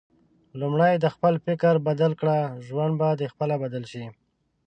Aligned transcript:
لومړی 0.59 0.93
د 0.99 1.05
خپل 1.15 1.33
فکر 1.45 1.73
بدل 1.87 2.11
کړه، 2.21 2.39
ژوند 2.67 2.93
به 2.99 3.09
د 3.21 3.23
خپله 3.33 3.55
بدل 3.63 3.83
شي 3.91 4.05